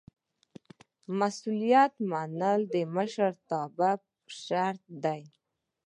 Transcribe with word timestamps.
مسؤلیت 1.19 1.93
منل 2.09 2.59
د 2.73 2.75
مشرتابه 2.95 3.91
شرط 4.45 4.83
دی. 5.03 5.21